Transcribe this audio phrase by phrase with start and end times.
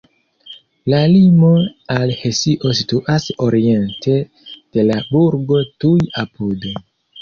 [0.93, 1.51] La limo
[1.97, 4.19] al Hesio situas oriente
[4.51, 5.97] de la burgo tuj
[6.29, 6.79] apude.